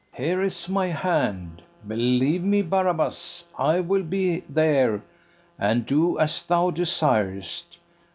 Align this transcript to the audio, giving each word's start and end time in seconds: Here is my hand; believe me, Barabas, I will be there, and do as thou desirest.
Here 0.15 0.41
is 0.41 0.67
my 0.67 0.87
hand; 0.87 1.61
believe 1.87 2.43
me, 2.43 2.63
Barabas, 2.63 3.45
I 3.55 3.81
will 3.81 4.01
be 4.01 4.39
there, 4.49 5.03
and 5.59 5.85
do 5.85 6.17
as 6.17 6.41
thou 6.41 6.71
desirest. 6.71 7.77